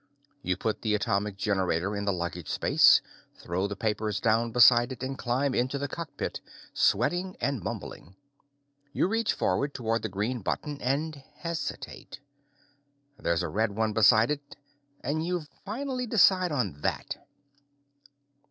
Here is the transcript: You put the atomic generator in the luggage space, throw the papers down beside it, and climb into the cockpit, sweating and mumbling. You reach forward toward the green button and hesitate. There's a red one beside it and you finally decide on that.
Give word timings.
You 0.41 0.57
put 0.57 0.81
the 0.81 0.95
atomic 0.95 1.37
generator 1.37 1.95
in 1.95 2.05
the 2.05 2.11
luggage 2.11 2.47
space, 2.49 3.01
throw 3.35 3.67
the 3.67 3.75
papers 3.75 4.19
down 4.19 4.51
beside 4.51 4.91
it, 4.91 5.03
and 5.03 5.15
climb 5.15 5.53
into 5.53 5.77
the 5.77 5.87
cockpit, 5.87 6.41
sweating 6.73 7.37
and 7.39 7.61
mumbling. 7.63 8.15
You 8.93 9.07
reach 9.07 9.31
forward 9.33 9.75
toward 9.75 10.01
the 10.01 10.09
green 10.09 10.39
button 10.41 10.81
and 10.81 11.17
hesitate. 11.35 12.19
There's 13.19 13.43
a 13.43 13.47
red 13.47 13.73
one 13.73 13.93
beside 13.93 14.31
it 14.31 14.55
and 15.03 15.23
you 15.23 15.43
finally 15.65 16.07
decide 16.07 16.51
on 16.51 16.81
that. 16.81 17.17